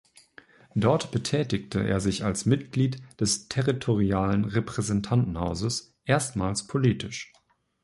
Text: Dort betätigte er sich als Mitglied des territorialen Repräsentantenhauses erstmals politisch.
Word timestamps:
Dort 0.73 1.11
betätigte 1.11 1.87
er 1.87 1.99
sich 1.99 2.23
als 2.25 2.47
Mitglied 2.47 3.03
des 3.19 3.49
territorialen 3.49 4.45
Repräsentantenhauses 4.45 5.95
erstmals 6.05 6.65
politisch. 6.65 7.31